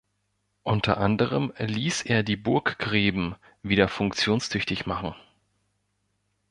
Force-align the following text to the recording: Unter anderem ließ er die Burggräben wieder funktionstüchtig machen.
Unter 0.63 0.97
anderem 0.97 1.53
ließ 1.59 2.01
er 2.01 2.23
die 2.23 2.35
Burggräben 2.35 3.35
wieder 3.61 3.87
funktionstüchtig 3.87 4.87
machen. 4.87 5.13